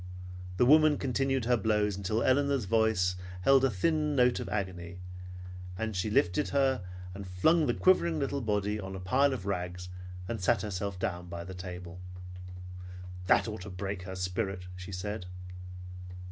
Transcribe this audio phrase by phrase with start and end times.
[0.57, 4.97] The woman continued her blows until Elinor's voice held a thin note of agony,
[5.77, 9.89] and she lifted her and flung the quivering little body on a pile of rags,
[10.27, 11.99] and sat herself down by the table.
[13.27, 15.27] "That ought to break her spirit," she said.